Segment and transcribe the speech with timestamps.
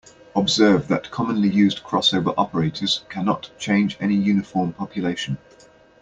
[0.35, 5.37] Observe that commonly used crossover operators cannot change any uniform population.